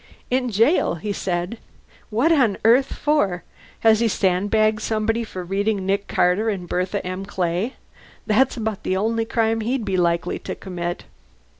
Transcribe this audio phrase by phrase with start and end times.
[0.31, 1.59] "In jail!" he said.
[2.09, 3.43] "What on earth for?
[3.81, 7.23] Has he sandbagged somebody for reading Nick Carter and Bertha M.
[7.23, 7.75] Clay?
[8.25, 11.03] That's about the only crime he'd be likely to commit."